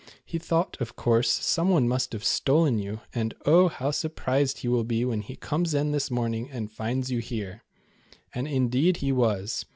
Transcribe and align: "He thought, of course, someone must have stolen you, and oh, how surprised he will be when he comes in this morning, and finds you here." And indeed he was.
"He 0.25 0.39
thought, 0.39 0.81
of 0.81 0.95
course, 0.95 1.29
someone 1.29 1.87
must 1.87 2.11
have 2.13 2.23
stolen 2.23 2.79
you, 2.79 3.01
and 3.13 3.35
oh, 3.45 3.67
how 3.67 3.91
surprised 3.91 4.61
he 4.61 4.67
will 4.67 4.83
be 4.83 5.05
when 5.05 5.21
he 5.21 5.35
comes 5.35 5.75
in 5.75 5.91
this 5.91 6.09
morning, 6.09 6.49
and 6.49 6.71
finds 6.71 7.11
you 7.11 7.19
here." 7.19 7.61
And 8.33 8.47
indeed 8.47 8.97
he 8.97 9.11
was. 9.11 9.63